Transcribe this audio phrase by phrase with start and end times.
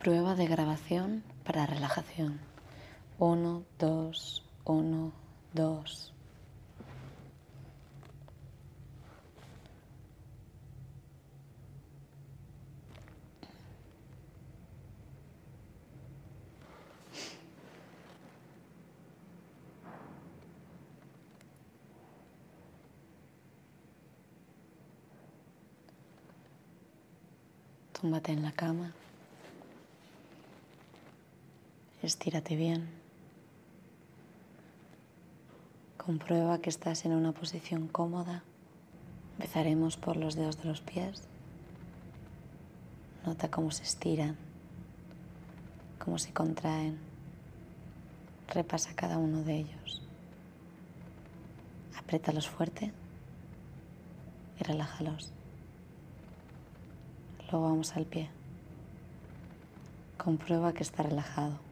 [0.00, 2.40] Prueba de grabación para relajación.
[3.18, 5.12] 1, 2, 1,
[5.52, 6.12] 2.
[28.00, 28.94] Túmbate en la cama.
[32.10, 32.88] Estírate bien.
[35.96, 38.42] Comprueba que estás en una posición cómoda.
[39.34, 41.22] Empezaremos por los dedos de los pies.
[43.24, 44.36] Nota cómo se estiran,
[46.04, 46.98] cómo se contraen.
[48.48, 50.02] Repasa cada uno de ellos.
[51.96, 52.92] Apriétalos fuerte
[54.58, 55.30] y relájalos.
[57.52, 58.28] Luego vamos al pie.
[60.18, 61.69] Comprueba que está relajado,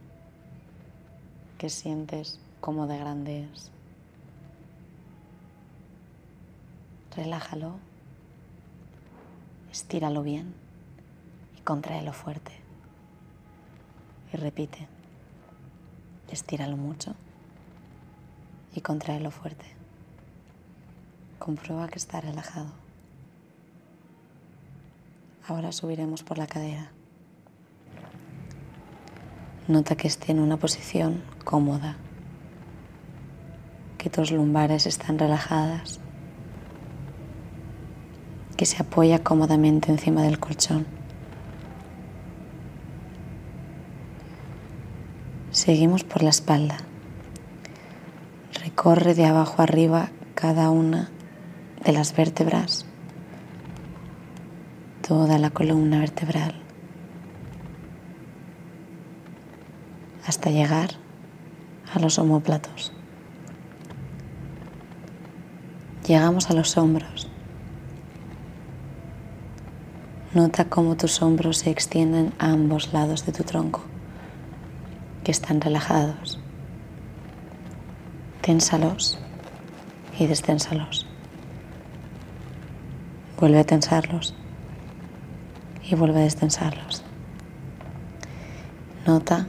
[1.58, 3.70] que sientes cómo de grande es.
[7.16, 7.74] Relájalo,
[9.72, 10.54] estíralo bien
[11.58, 12.52] y contraelo fuerte.
[14.32, 14.86] Y repite,
[16.30, 17.16] estíralo mucho
[18.74, 19.66] y contraelo fuerte.
[21.40, 22.70] Comprueba que está relajado.
[25.48, 26.92] Ahora subiremos por la cadera.
[29.68, 31.96] Nota que esté en una posición cómoda,
[33.98, 36.00] que tus lumbares están relajadas,
[38.56, 40.86] que se apoya cómodamente encima del colchón.
[45.50, 46.78] Seguimos por la espalda.
[48.64, 51.10] Recorre de abajo arriba cada una
[51.84, 52.86] de las vértebras
[55.08, 56.67] toda la columna vertebral
[60.28, 60.90] hasta llegar
[61.94, 62.92] a los homóplatos.
[66.06, 67.30] Llegamos a los hombros.
[70.34, 73.80] Nota cómo tus hombros se extienden a ambos lados de tu tronco,
[75.24, 76.38] que están relajados.
[78.42, 79.18] Ténsalos
[80.18, 81.06] y desténsalos.
[83.40, 84.34] Vuelve a tensarlos
[85.88, 87.02] y vuelve a destensarlos.
[89.06, 89.46] Nota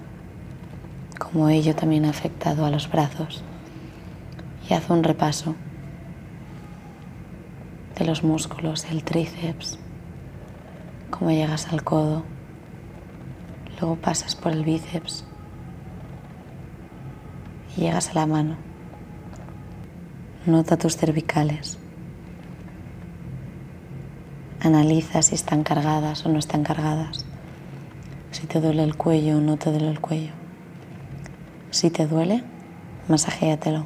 [1.31, 3.43] cómo ello también ha afectado a los brazos
[4.67, 5.55] y haz un repaso
[7.97, 9.77] de los músculos del tríceps,
[11.09, 12.23] cómo llegas al codo,
[13.79, 15.25] luego pasas por el bíceps
[17.75, 18.55] y llegas a la mano.
[20.45, 21.77] Nota tus cervicales.
[24.61, 27.25] Analiza si están cargadas o no están cargadas.
[28.31, 30.38] Si te duele el cuello o no te duele el cuello.
[31.71, 32.43] Si te duele,
[33.07, 33.85] masajéatelo.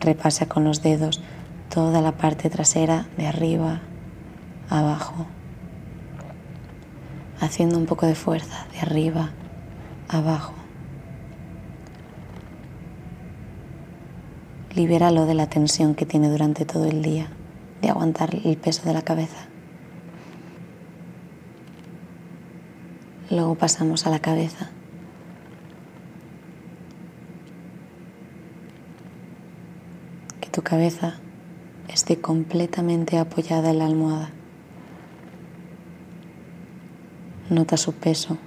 [0.00, 1.22] Repasa con los dedos
[1.68, 3.80] toda la parte trasera de arriba,
[4.70, 5.26] abajo,
[7.40, 9.30] haciendo un poco de fuerza de arriba,
[10.08, 10.54] abajo.
[14.74, 17.28] Libéralo de la tensión que tiene durante todo el día
[17.82, 19.48] de aguantar el peso de la cabeza.
[23.30, 24.70] Luego pasamos a la cabeza.
[30.40, 31.14] Que tu cabeza
[31.88, 34.30] esté completamente apoyada en la almohada.
[37.48, 38.38] Nota su peso.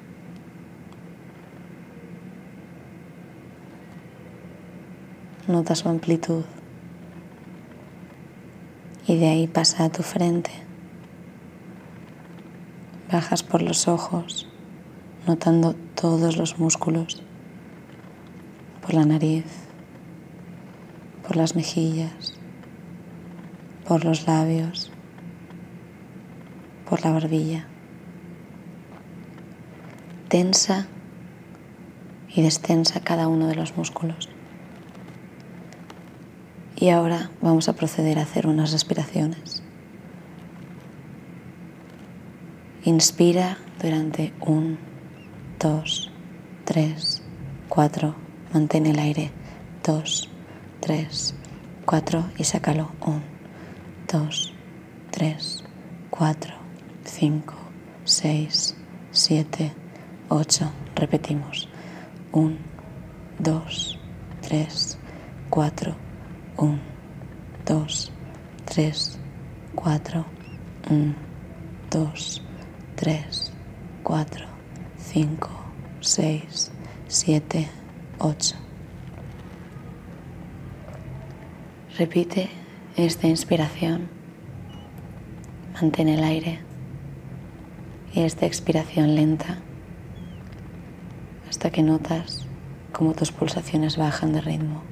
[5.47, 6.43] Nota su amplitud
[9.07, 10.51] y de ahí pasa a tu frente.
[13.09, 14.49] Bajas por los ojos,
[15.27, 17.23] notando todos los músculos,
[18.81, 19.70] por la nariz,
[21.25, 22.33] por las mejillas,
[23.87, 24.91] por los labios,
[26.89, 27.65] por la barbilla.
[30.29, 30.87] Tensa
[32.33, 34.29] y destensa cada uno de los músculos.
[36.75, 39.61] Y ahora vamos a proceder a hacer unas respiraciones.
[42.83, 44.79] Inspira durante un,
[45.59, 46.09] dos,
[46.65, 47.21] tres,
[47.69, 48.15] cuatro.
[48.51, 49.29] Mantén el aire.
[49.83, 50.30] Dos,
[50.81, 51.33] tres,
[51.85, 52.91] cuatro y sácalo.
[53.05, 53.23] Un,
[54.11, 54.53] dos,
[55.11, 55.63] tres,
[56.09, 56.53] cuatro,
[57.05, 57.55] cinco,
[58.03, 58.75] seis,
[59.11, 59.71] siete,
[60.27, 60.69] ocho.
[60.95, 61.69] Repetimos.
[62.33, 62.57] Un,
[63.39, 63.97] dos,
[64.41, 64.97] tres,
[65.49, 65.95] cuatro
[66.61, 66.79] 1,
[67.65, 68.11] 2,
[68.65, 69.17] 3,
[69.73, 70.25] 4,
[70.91, 71.15] 1,
[71.89, 72.41] 2,
[72.95, 73.51] 3,
[74.03, 74.45] 4,
[74.97, 75.49] 5,
[76.01, 76.71] 6,
[77.07, 77.69] 7,
[78.19, 78.60] 8.
[81.97, 82.49] Repite
[82.95, 84.07] esta inspiración.
[85.73, 86.59] Mantén el aire
[88.13, 89.57] y esta expiración lenta
[91.49, 92.45] hasta que notas
[92.93, 94.83] cómo tus pulsaciones bajan de ritmo.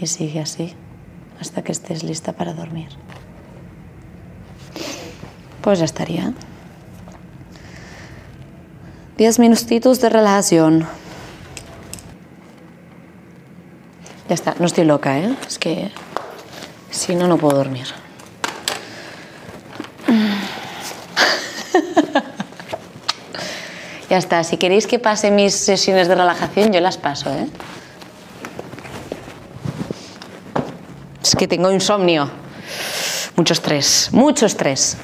[0.00, 0.74] Y sigue así
[1.38, 2.88] hasta que estés lista para dormir.
[5.62, 6.34] Pues ya estaría.
[9.16, 10.88] Diez minutitos de relajación.
[14.28, 15.36] Ya está, no estoy loca, ¿eh?
[15.46, 15.92] Es que
[16.90, 17.86] si no, no puedo dormir.
[24.10, 27.46] ya está, si queréis que pase mis sesiones de relajación, yo las paso, ¿eh?
[31.22, 32.28] Es que tengo insomnio,
[33.36, 34.96] mucho estrés, mucho estrés.